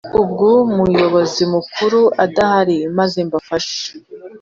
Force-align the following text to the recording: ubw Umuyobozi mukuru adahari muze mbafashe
ubw 0.21 0.39
Umuyobozi 0.63 1.43
mukuru 1.53 1.99
adahari 2.23 2.77
muze 2.95 3.19
mbafashe 3.27 3.79